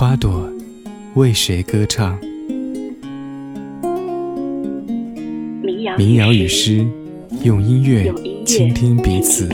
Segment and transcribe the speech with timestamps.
[0.00, 0.50] 花朵
[1.14, 2.18] 为谁歌唱？
[5.98, 6.88] 民谣与诗，
[7.42, 8.10] 用音乐
[8.46, 9.46] 倾听彼此。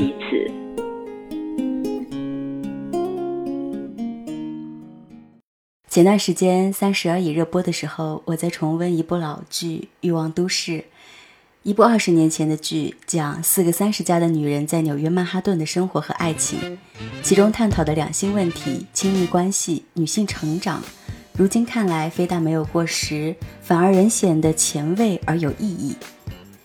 [5.88, 10.72] 前段时间《三十而已》热播的时候，我在重温一部老剧《欲望都市》，
[11.66, 16.78] 一部二十年前的剧，讲四个三十加的女人在纽约曼哈顿的生活和爱情，
[17.24, 20.80] 其中探讨的两性问题、亲密关系、女性成长，
[21.32, 25.96] 如今看来非但没有过时，反而仍显得前卫而有意义。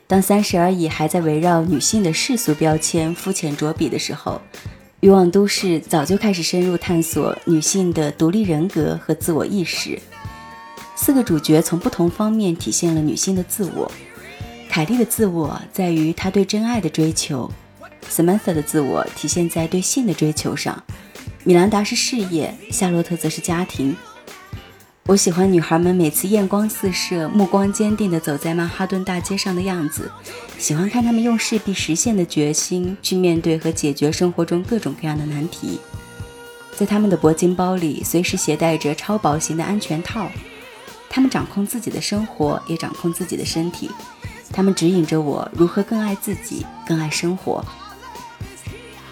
[0.06, 4.40] 当《三十而已》还在围绕女性的世俗标签肤浅着笔的时候，
[5.00, 10.00] 欲望都市早就开始深入探索女性的独立人格和自我意识。
[10.96, 13.92] 四个主角从不同方面体现了女性的自我。
[14.72, 17.52] 凯莉的自我在于她对真爱的追求
[18.10, 20.82] ，Samantha 的自我体现在对性的追求上，
[21.44, 23.94] 米兰达是事业，夏洛特则是家庭。
[25.08, 30.10] 我喜欢女孩们每次艳光四射、目光坚定地走在曼哈顿大街上的样子，
[30.58, 35.82] 喜欢看她们用势必实现的决心去面对和解决生活中各种各样的难题。
[36.78, 40.32] 在她们的铂金包里，随时携带着超薄型的安全套。
[41.10, 43.92] 她们掌控自己的生活，也掌控自己的身体。
[44.52, 47.64] 他们指引着我如何更爱自己，更爱生活。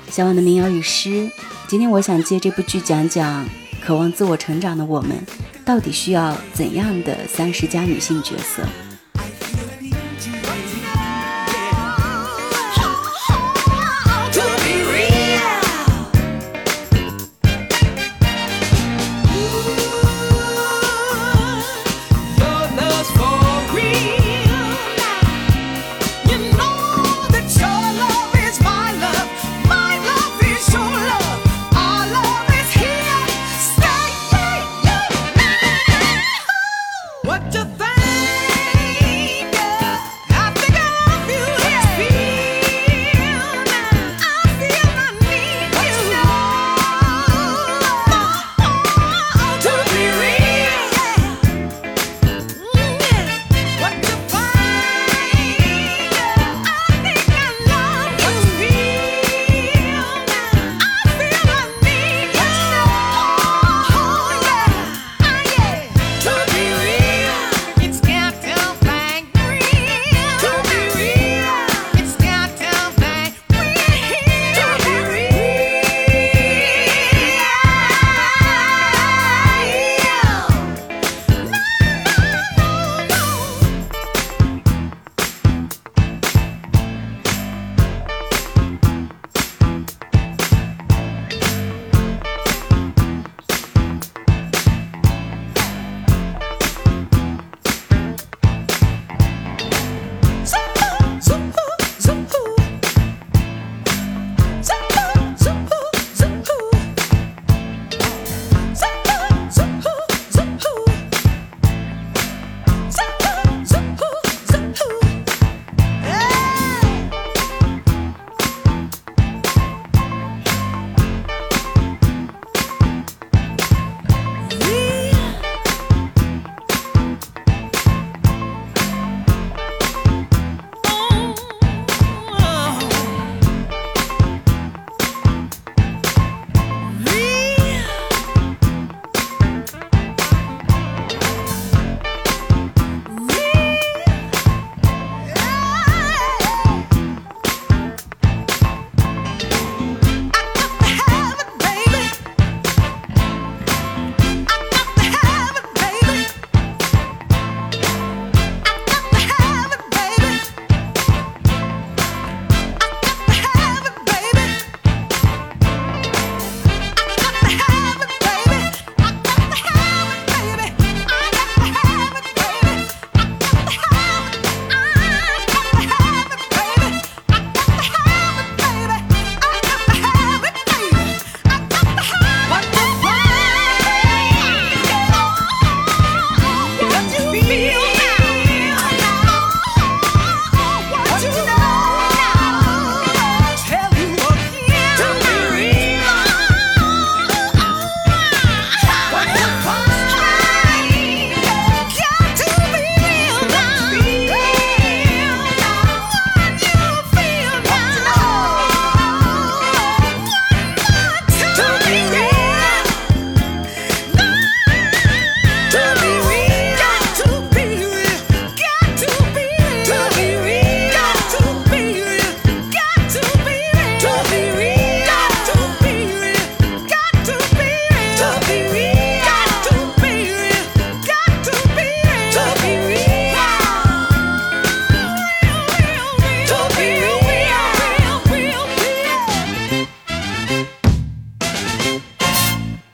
[0.10, 1.30] 小婉的民谣与诗，
[1.68, 3.48] 今天我想借这部剧讲讲
[3.82, 5.12] 渴望自我成长的我们。
[5.64, 8.64] 到底需要怎样的三十加女性角色？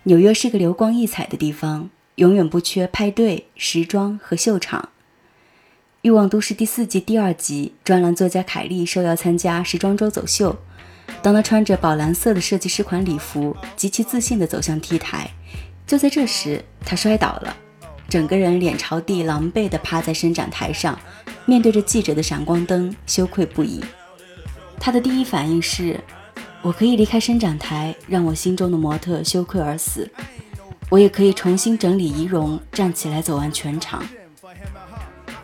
[0.07, 4.81] 纽约是个流光溢彩的地方，永远不缺派对、时装和秀场。
[6.03, 10.55] 《欲望都市》第四季第二集，专栏作家凯莉受邀参加时装周走秀。
[11.23, 15.31] 当她穿着宝蓝色的设计师款礼服，极其自信地走向 T 台，
[15.87, 17.57] 就在这时，她摔倒了，
[18.07, 20.99] 整个人脸朝地，狼狈地趴在伸展台上，
[21.47, 23.83] 面对着记者的闪光灯，羞愧不已。
[24.79, 25.99] 她的第一反应是。
[26.65, 30.01] 我可以离开伸展台，让我心中的模特羞愧而死；
[30.89, 34.03] 我也可以重新整理仪容，站起来走完全场。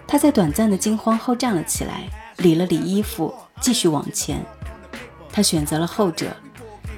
[0.08, 3.32] 他在短暂的惊慌后站了起来，理了理衣服，
[3.62, 4.44] 继续往前。
[5.32, 6.36] 他选择了后者，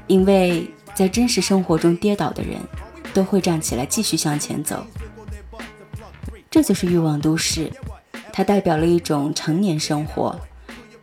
[0.08, 2.62] 因为在真实生活中跌倒的人，
[3.14, 4.88] 都会站起来继续向前走。
[6.50, 7.69] 这就是欲望都市，
[8.31, 10.40] 它代表了一种成年生活。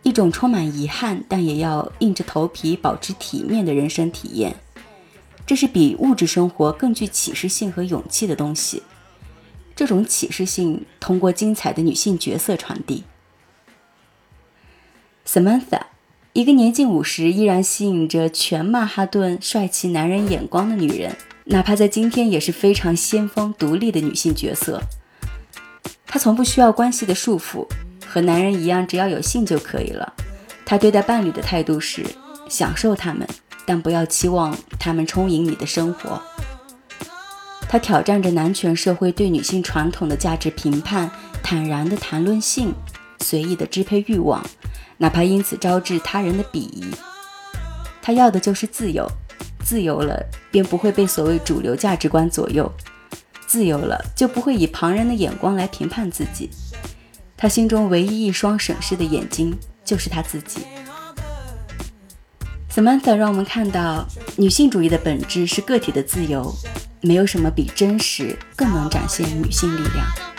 [0.03, 4.55] 一种充满遗憾，但也要硬着头皮保持体面的人生体验，
[5.45, 8.83] 这是比物质生活更具启示性和勇气的东西。
[9.75, 13.03] 这种启示性通过精彩的女性角色传递。
[15.25, 15.81] Samantha，
[16.33, 21.15] 一个年近五十依然吸引着全曼哈顿帅气男人眼光的女人，
[21.45, 24.81] 哪怕在今天也是非常先锋、独立的女性角色。
[26.05, 27.67] 她从不需要关系的束缚。
[28.11, 30.13] 和男人一样，只要有性就可以了。
[30.65, 32.05] 他对待伴侣的态度是
[32.49, 33.25] 享受他们，
[33.65, 36.21] 但不要期望他们充盈你的生活。
[37.69, 41.09] 他挑战着男权社会对女性传统的价值评判，
[41.41, 42.73] 坦然地谈论性，
[43.21, 44.45] 随意地支配欲望，
[44.97, 46.93] 哪怕因此招致他人的鄙夷。
[48.01, 49.09] 他要的就是自由，
[49.63, 50.21] 自由了
[50.51, 52.69] 便不会被所谓主流价值观左右，
[53.47, 56.49] 自由了就不会以旁人的眼光来评判自己。
[57.41, 59.51] 他心中唯一一双审视的眼睛，
[59.83, 60.59] 就是他自己。
[62.71, 64.07] Samantha 让我们看到，
[64.37, 66.53] 女性主义的本质是个体的自由，
[67.01, 70.30] 没有什么比真实更能展现女性力量。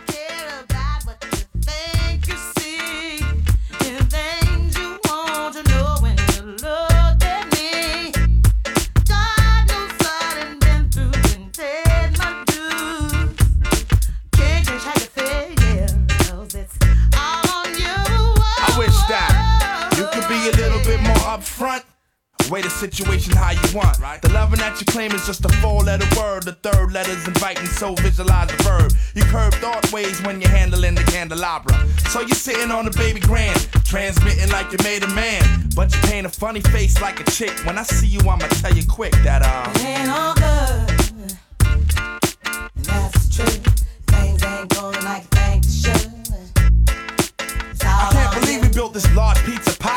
[22.82, 23.98] Situation how you want.
[24.00, 24.20] Right.
[24.20, 26.42] The loving that you claim is just a four letter word.
[26.42, 28.92] The third letter's inviting, so visualize the verb.
[29.14, 31.74] You curve thought ways when you're handling the candelabra.
[32.08, 35.68] So you're sitting on the baby grand, transmitting like you made a man.
[35.76, 37.52] But you paint a funny face like a chick.
[37.64, 39.70] When I see you, I'ma tell you quick that, uh.
[39.76, 41.36] It ain't all good.
[42.74, 43.71] And that's true.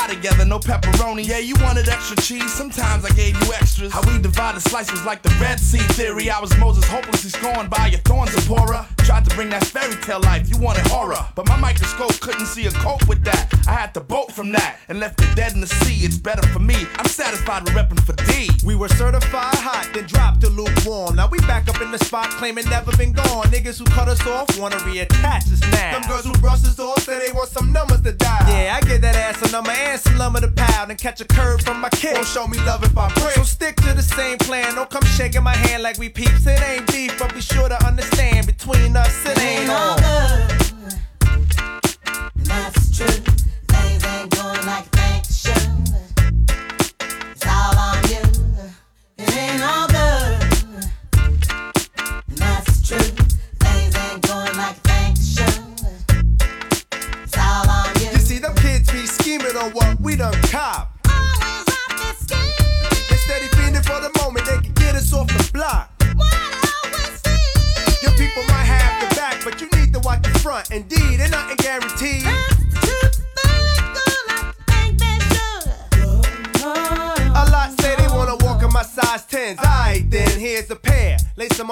[0.05, 1.27] Pie together, no pepperoni.
[1.27, 3.91] Yeah, you wanted extra cheese, sometimes I gave you extras.
[3.91, 6.29] How we divided slices like the Red Sea theory.
[6.29, 8.88] I was Moses hopelessly scorned by your thorns, Zipporah.
[9.00, 11.24] Tried to bring that fairy tale life, you wanted horror.
[11.35, 13.53] But my microscope couldn't see a cope with that.
[13.67, 16.05] I had to bolt from that and left it dead in the sea.
[16.05, 16.75] It's better for me.
[16.97, 18.49] I'm satisfied with repping for D.
[18.65, 21.15] We were certified hot, then dropped the lukewarm.
[21.15, 23.45] Now we back up in the spot, claiming never been gone.
[23.47, 25.99] Niggas who cut us off wanna reattach us now.
[25.99, 28.45] Them girls who brush us off say they want some numbers to die.
[28.47, 31.25] Yeah, I get that ass a number and some lumber to pound and catch a
[31.25, 32.15] curve from my kid.
[32.15, 33.35] Won't show me love if I break.
[33.35, 34.75] So stick to the same plan.
[34.75, 36.45] Don't come shaking my hand like we peeps.
[36.45, 40.64] It ain't beef, but be sure to understand between us it ain't all.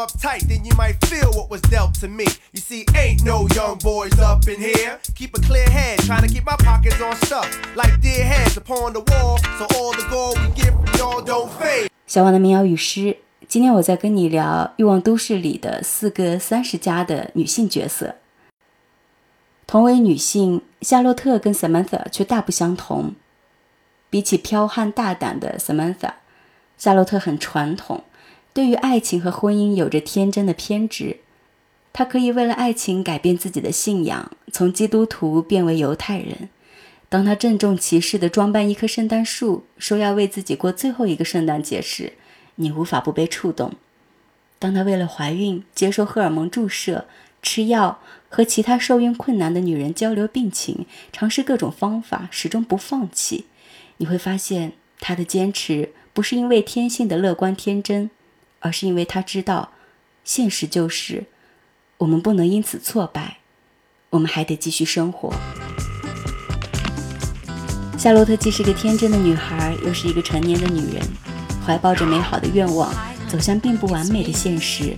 [0.03, 2.25] Up tight, then you might feel what was dealt to me.
[2.51, 4.99] You see, ain't no young boys up in here.
[5.15, 7.47] Keep a clear head, trying to keep my pockets on stuff.
[7.75, 11.49] Like dear heads upon the wall, so all the gold we get from y'all don't
[11.57, 11.89] fade.
[12.05, 13.17] 小王的民谣与诗
[13.47, 18.15] 今天我在跟你聊《欲望都市》里的四个三十加的女性角色。
[19.65, 23.15] 同为女性，夏洛特跟 Samantha 却大不相同。
[24.09, 26.11] 比起剽悍大胆的 Samantha，
[26.77, 28.03] 夏洛特很传统，
[28.53, 31.17] 对于爱情和婚姻有着天真的偏执。
[31.91, 36.49] 他可以为了爱情改变自己的信仰，从基督徒变为犹太人。
[37.07, 42.13] 当他郑重其事地装扮一棵圣诞树，说要为自己过最后一个圣诞节时，
[42.55, 43.73] 你无法不被触动。
[44.57, 47.05] 当他为了怀孕接受荷尔蒙注射、
[47.43, 53.45] 吃药，和其他受孕困难的女人交流病情，尝试各种方法，始终不放弃，
[53.97, 58.09] 你会发现他的坚持不是因为天性的乐观天真，
[58.63, 59.71] 而是因为她知道，
[60.23, 61.25] 现实就是
[61.97, 63.37] 我们不能因此挫败，
[64.11, 65.33] 我们还得继续生活。
[67.97, 71.03] 夏洛特既是个天真的女孩，又是一个成年的女人，
[71.65, 72.93] 怀抱着美好的愿望，
[73.27, 74.97] 走向并不完美的现实，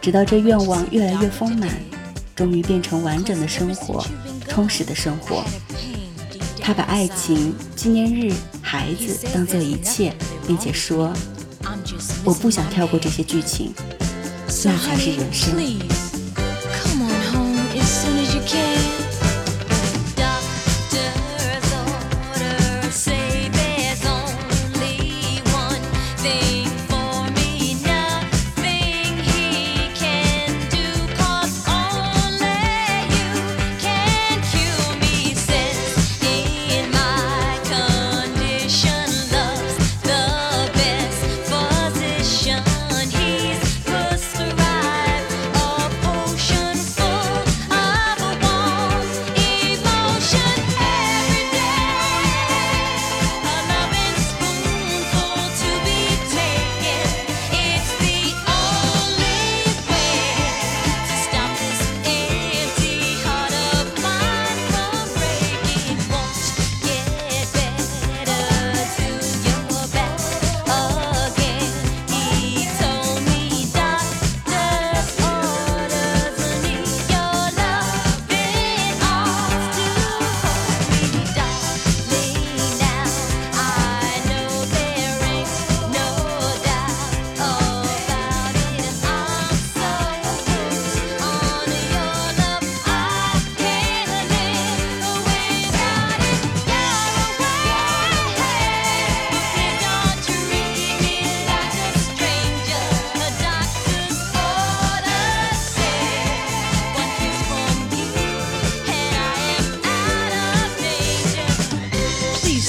[0.00, 1.70] 直到这愿望越来越丰满，
[2.34, 4.04] 终于变成完整的生活，
[4.48, 5.44] 充实的生活。
[6.60, 10.14] 她把爱情、纪念日、孩子当做一切，
[10.46, 11.12] 并且说
[12.24, 13.74] ：“我不想跳过这些剧情，
[14.64, 15.54] 那才是人生。”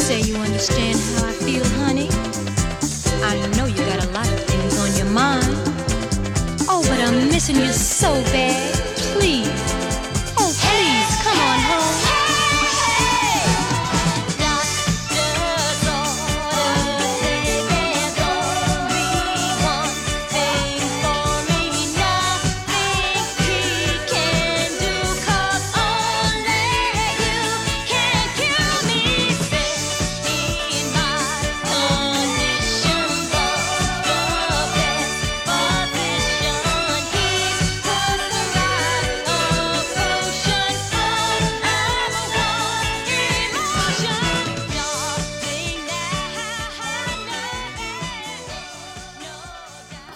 [0.05, 2.07] say you understand how I feel, honey.
[3.24, 5.50] I know you got a lot of things on your mind.
[6.69, 8.54] Oh, but I'm missing you so bad.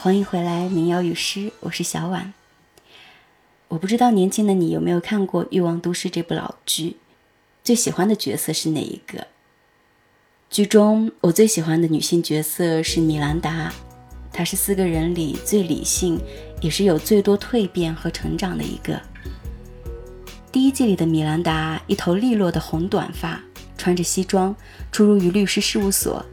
[0.02, 2.34] 欢迎回来，民谣与诗，我是小婉。
[3.68, 6.96] 我不知道年轻的你有没有看过《欲望都市》这部老剧，
[7.66, 9.28] 最喜欢的角色是哪一个？
[10.50, 13.74] 剧中我最喜欢的女性角色是米兰达，
[14.32, 16.18] 她是四个人里最理性，
[16.62, 18.98] 也是有最多蜕变和成长的一个。
[20.50, 23.38] 第一季里的米兰达，一头利落的红短发，
[23.78, 24.56] 穿着西装，
[24.94, 26.26] 出入于律师事务所，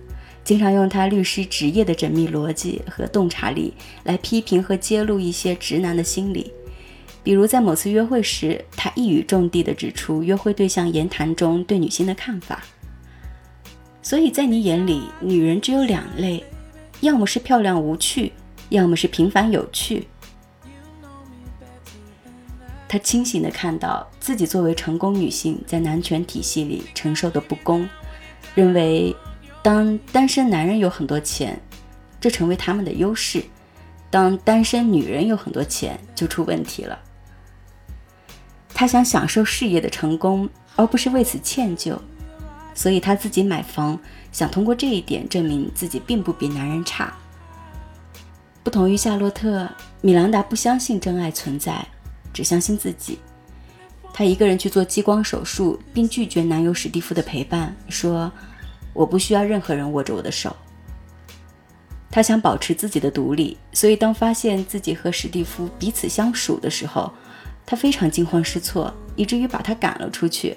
[0.47, 3.75] 经常用他律师职业的缜密逻辑和洞察力
[4.05, 6.53] 来批评和揭露一些直男的心理。
[7.25, 12.63] 比如在某次约会时，他一语中的地指出约会对象言谈中对女性的看法。
[14.01, 16.45] 所以在你眼里，女人只有两类，
[17.01, 18.31] 要么是漂亮无趣，
[18.69, 20.07] 要么是平凡有趣。
[22.87, 27.89] 他清醒地看到自己作为成功女性在男权体系里承受的不公，
[28.55, 29.13] 认为
[29.67, 31.61] 当单身男人有很多钱，
[32.21, 33.41] 这成为他们的优势；
[34.09, 36.97] 当单身女人有很多钱，就出问题了。
[38.73, 41.99] 他想享受事业的成功，而不是为此歉疚，
[42.77, 43.99] 所以他自己买房，
[44.31, 47.13] 想通过这一点证明自己并不比男人差。
[48.63, 49.69] 不同于夏洛特，
[50.01, 51.85] 米兰达不相信真爱存在，
[52.33, 53.19] 只相信自己。
[54.13, 58.31] 她一个人去做激光手术，并拒绝男友史蒂夫的陪伴，说
[58.97, 60.57] ：“我不需要任何人握着我的手。”
[62.11, 67.13] 她想保持自己的独立，所以当发现自己和史蒂夫彼此相属的时候，
[67.67, 70.57] 他非常惊慌失措，以至于把他赶了出去。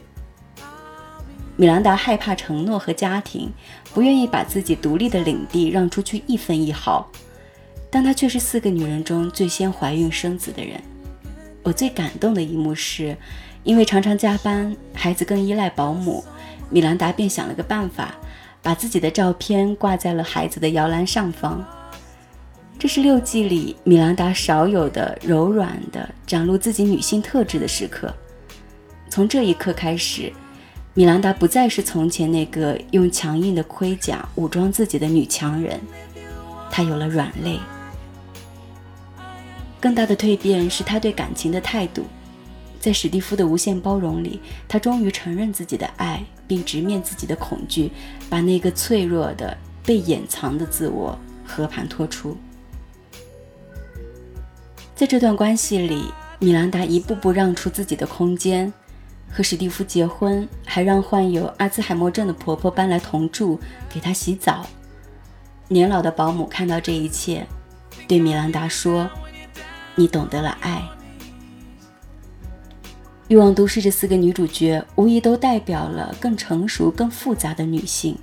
[1.57, 3.51] 米兰达害怕承诺和家庭，
[3.93, 7.05] 不愿意把自己独立的领地让出去一分一毫。
[7.91, 10.79] 但她却是四个女人中最先怀孕生子的人。
[11.63, 13.17] 我最感动的一幕是，
[13.63, 16.23] 因为常常加班，孩子更依赖保姆，
[16.69, 18.15] 米兰达便想了个办法，
[18.61, 21.63] 把自己的照片挂在了孩子的摇篮上方。
[22.77, 28.13] 这是六季里米兰达少有的柔软的展露自己女性特质的时刻。
[29.09, 30.31] 从这一刻开始，
[30.93, 35.79] 米兰达不再是从前那个用强硬的盔甲武装自己的女强人，
[36.71, 37.59] 她有了软肋。
[39.81, 42.05] 更大的蜕变是她对感情的态度，
[42.79, 47.91] 在史蒂夫的无限包容里，她终于承认自己的爱，并直面自己的恐惧，
[48.27, 51.15] 把那个脆弱的、被掩藏的自我
[51.45, 52.35] 和盘托出。
[54.95, 58.73] 在这段关系里，米兰达一步步让出自己的空间，
[59.31, 64.65] 和史蒂夫结婚，还让患有阿兹海默症的婆婆搬来同住，给她洗澡。
[65.67, 67.45] 年老的保姆看到这一切，
[68.07, 69.07] 对米兰达说。
[69.95, 70.81] 你懂得了爱，
[73.29, 78.17] 欲望都市这四个女主角无疑都代表了更成熟、更复杂的女性。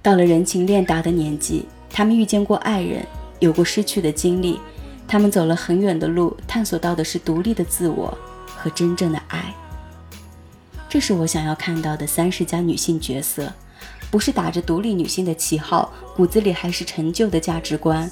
[0.00, 3.04] 到了人情练达的年纪，她们遇见过爱人，
[3.40, 4.60] 有过失去的经历，
[5.08, 9.52] 她们走了很远的路，探索到的是独立的自我和真正的爱。
[10.88, 13.52] 这是我想要看到的三十加女性角色，
[14.12, 18.08] 不是打着独立女性的旗号，骨子里还是陈旧的价值观。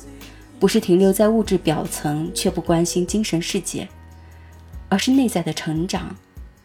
[0.58, 3.88] 不是停留在物质表层却不关心精神世界，
[4.92, 6.16] 而是内在的成长，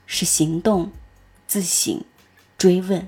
[0.05, 0.91] 是行动、
[1.47, 2.01] 自省、
[2.57, 3.07] 追问。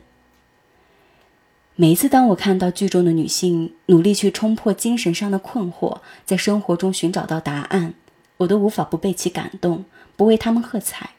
[1.75, 7.95] 每一次当我看到剧中的女性努力去冲破精神上的困惑，在生活中寻找到答案，
[8.38, 9.84] 我都无法不被其感动，
[10.15, 11.10] 不为她们喝彩。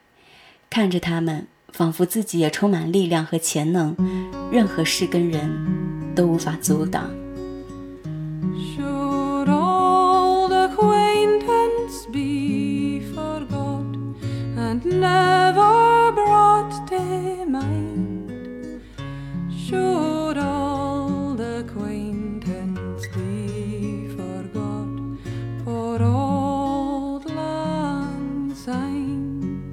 [0.70, 3.94] 看着她们，仿佛自己也充满力量和潜能，
[4.50, 7.10] 任何事跟人都无法阻挡。
[19.70, 24.88] Should all acquaintance be forgot
[25.64, 29.70] for old lang syne?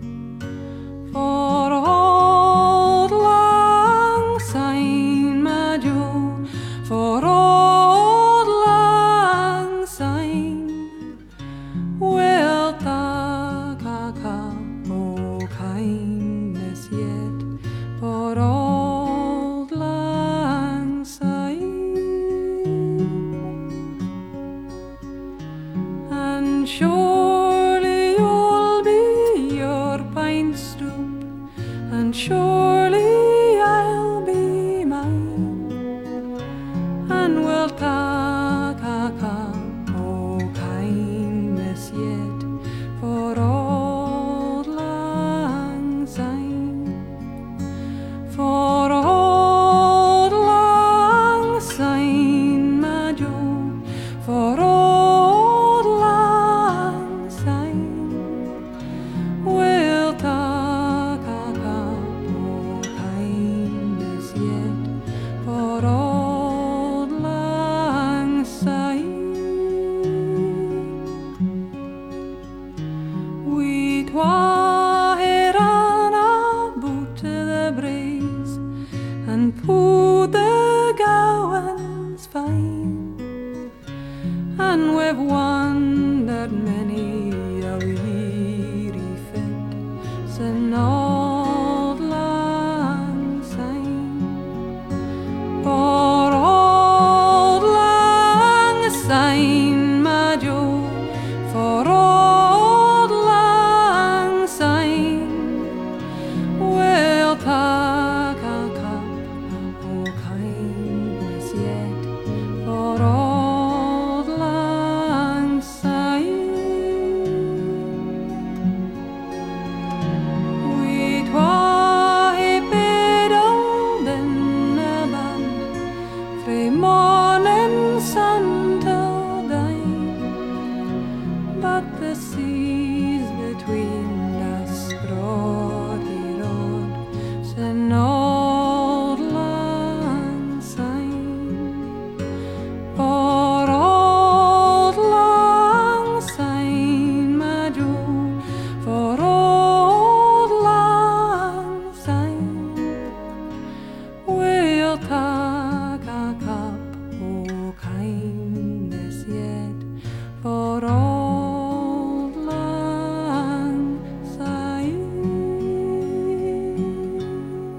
[1.12, 1.72] For
[3.12, 5.78] lang syne, my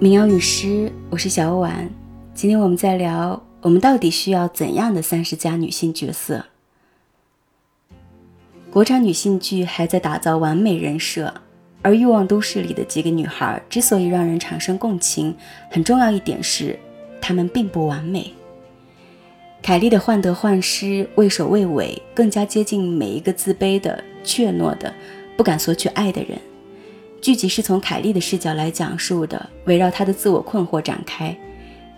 [0.09, 1.87] 民谣与诗，我是小婉。
[2.33, 6.47] 今天我们在聊，我们到底需要怎样的三十加女性角色？
[8.71, 11.35] 国产女性剧还在打造完美人设，
[11.83, 15.37] 而《欲望都市》里的几个女孩之所以让人产生共情，
[15.71, 16.79] 很重要一点是，
[17.21, 18.33] 她们并不完美。
[19.61, 24.91] 凯莉的患得患失、畏首畏尾，更加接近每一个自卑的、怯懦的、
[25.37, 26.39] 不敢索取爱的人。
[27.21, 31.37] 剧集是从凯莉的视角来讲述的，围绕她的自我困惑展开。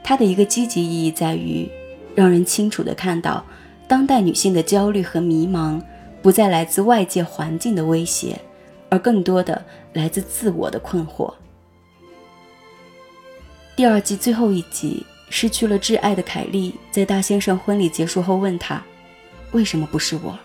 [0.03, 1.69] 它的一个积极意义在于，
[2.15, 3.45] 让人清楚地看到，
[3.87, 5.81] 当代女性的焦虑和迷茫，
[6.23, 8.41] 不再来自外界环境的威胁，
[8.89, 11.33] 而更多的来自自我的困惑。
[13.77, 18.83] 第二季最后一集，失去了挚爱的凯莉，在大先生婚礼结束后问他
[19.53, 20.39] ：“为什么不是我？”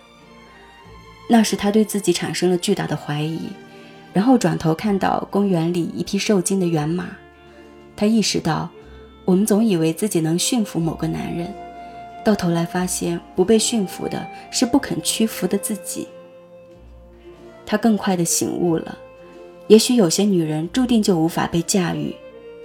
[1.27, 3.49] 那时他对自己产生了巨大的怀疑。
[4.15, 7.09] 然后转头看到公园里一匹受惊的原马，
[7.97, 8.69] 他意识到，
[9.25, 11.53] 我们总以为自己能驯服某个男人，
[12.23, 16.07] 到头来发现不被驯服的是不肯屈服的自己。
[17.65, 18.97] 他更快的醒悟了，
[19.67, 22.15] 也许有些女人注定就无法被驾驭，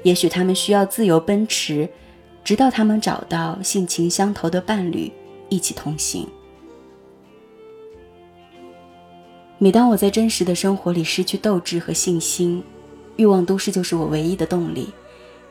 [0.05, 1.89] 也许她们需要自由奔驰，
[2.45, 5.11] 直到她们找到性情相投的伴侣，
[5.49, 6.29] 一起同行。
[9.63, 12.63] 每当我在真实的生活里失去斗志和信心，
[13.17, 14.89] 欲望都市就是我唯一的动力。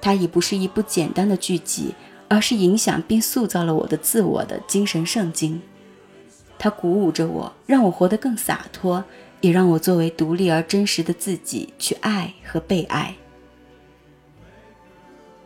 [0.02, 1.94] 它已不是一部简单的剧集，
[2.28, 5.62] 而是影响并塑造了我的自我的精神圣经。
[6.58, 9.04] 它鼓舞着我，让我活得更洒脱，
[9.42, 13.16] 也让我作为独立而真实的自己去爱和被爱。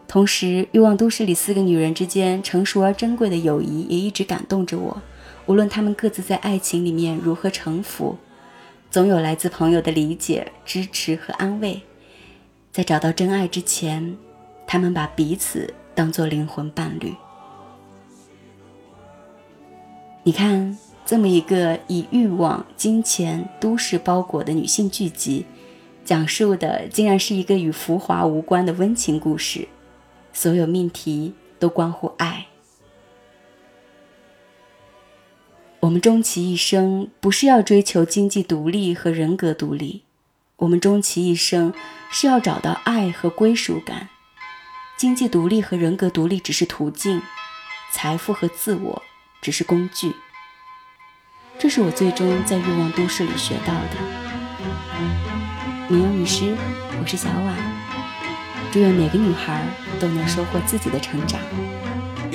[0.08, 5.02] 同时，欲望都市里四个女人之间成熟而珍贵的友谊也一直感动着我。
[5.48, 8.16] 无论她们各自在爱情里面如何沉浮。
[8.94, 11.82] 总有来自朋友的理解、支持和安慰，
[12.72, 14.16] 在找到真爱之前，
[14.68, 17.12] 他们把彼此当作灵魂伴侣。
[20.22, 20.78] 你看，
[21.08, 25.48] 这么一个以欲望、金钱、都市包裹的女性剧集，
[26.06, 29.68] 讲述的竟然是一个与浮华无关的温情故事，
[30.32, 32.46] 所有命题都关乎爱。
[35.84, 40.04] 我们终其一生不是要追求经济独立和人格独立，
[40.56, 41.74] 我们终其一生
[42.10, 44.08] 是要找到爱和归属感。
[44.96, 47.22] 经济独立和人格独立只是途径，
[47.92, 49.04] 财富和自我
[49.42, 50.14] 只是工具。
[51.60, 53.98] 这是我最终在欲望都市里学到的。
[55.90, 56.56] 民谣女师，
[56.98, 57.58] 我是小婉，
[58.72, 59.62] 祝愿每个女孩
[60.00, 61.42] 都能收获自己的成长。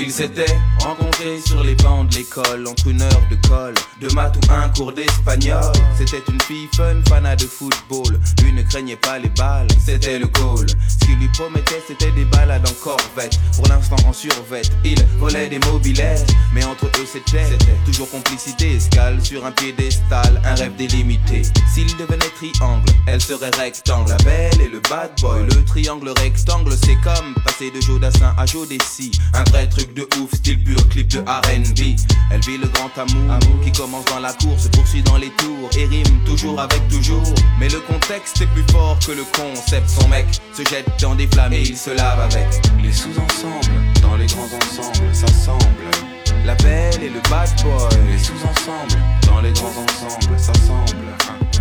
[0.00, 4.36] Ils s'étaient rencontrés sur les bancs de l'école, entre une heure de colle, de maths
[4.36, 5.72] ou un cours d'espagnol.
[5.96, 8.20] C'était une fille fun, fanat de football.
[8.42, 10.66] Lui ne craignait pas les balles, c'était le goal.
[10.88, 13.38] Ce qu'il lui promettait, c'était des balades en corvette.
[13.56, 16.32] Pour l'instant en survette, il volait des mobilettes.
[16.54, 17.44] Mais entre eux, c'était
[17.84, 21.42] toujours complicité, escale sur un piédestal, un rêve délimité.
[21.74, 24.10] S'il devenait triangle, elle serait rectangle.
[24.10, 28.46] La belle et le bad boy, le triangle rectangle, c'est comme passer de Jodassin à
[28.46, 29.10] Jodessi.
[29.34, 31.96] Un vrai truc de ouf, style pur clip de RB.
[32.30, 35.70] Elle vit le grand amour, qui commence dans la course, se poursuit dans les tours
[35.76, 37.34] et rime toujours avec toujours.
[37.58, 39.88] Mais le contexte est plus fort que le concept.
[39.88, 42.48] Son mec se jette dans des flammes et il se lave avec.
[42.82, 46.08] Les sous-ensembles, dans les grands ensembles, s'assemblent.
[46.44, 47.88] La belle et le bad boy.
[48.10, 51.14] Les sous-ensembles, dans les grands ensembles, s'assemblent.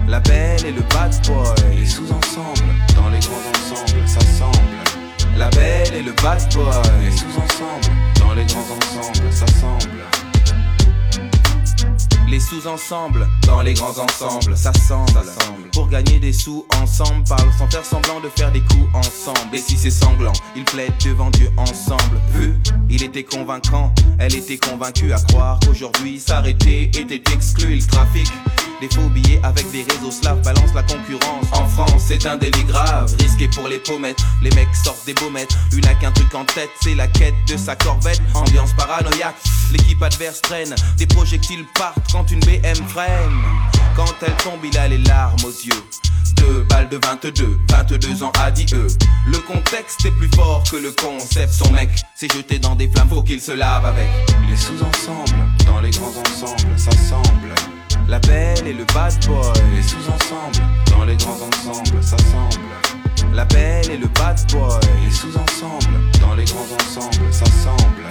[0.07, 1.75] La belle et le bad boy.
[1.75, 4.57] Les sous-ensembles, dans les grands ensembles, s'assemblent.
[5.37, 6.65] La belle et le bad boy.
[7.03, 10.03] Les sous-ensembles, dans les grands ensembles, s'assemblent.
[12.29, 15.31] Les sous-ensembles, dans les grands ensembles, s'assemblent.
[15.71, 19.55] Pour gagner des sous ensemble, parle sans faire semblant de faire des coups ensemble.
[19.55, 22.19] Et si c'est sanglant, ils plaident devant Dieu ensemble.
[22.33, 22.53] Vu,
[22.89, 27.75] il était convaincant, elle était convaincue à croire qu'aujourd'hui s'arrêter était exclu.
[27.75, 28.27] Il trafic
[28.81, 31.45] des faux billets avec des réseaux slaves balance la concurrence.
[31.51, 34.19] En France, c'est un délit grave, risqué pour les pommettes.
[34.41, 37.57] Les mecs sortent des baumettes, une a qu'un truc en tête, c'est la quête de
[37.57, 38.21] sa corvette.
[38.33, 39.35] Ambiance paranoïaque,
[39.71, 43.41] l'équipe adverse traîne, des projectiles partent quand une BM freine.
[43.95, 45.83] Quand elle tombe, il a les larmes aux yeux.
[46.35, 48.87] Deux balles de 22, 22 ans à 10 E.
[49.25, 51.51] Le contexte est plus fort que le concept.
[51.51, 54.07] Son mec s'est jeté dans des flammes, faut qu'il se lave avec.
[54.47, 57.76] Les sous-ensembles, dans les grands ensembles, s'assemblent.
[58.07, 59.51] La belle et le bad boy.
[59.75, 62.61] Les sous-ensembles, dans les grands ensembles, s'assemblent.
[63.33, 64.79] La belle et le bad boy.
[65.03, 68.07] Les sous-ensembles, dans les grands ensembles, s'assemblent.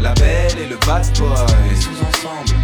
[0.00, 1.28] La belle et le bad boy.
[1.70, 2.55] Les sous-ensembles,